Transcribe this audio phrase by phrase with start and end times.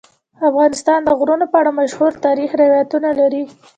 [0.49, 3.43] افغانستان د غرونه په اړه مشهور تاریخی روایتونه لري.